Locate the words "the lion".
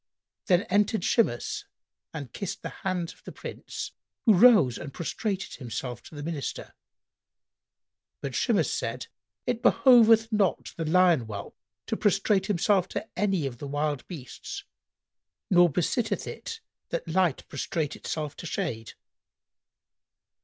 10.75-11.27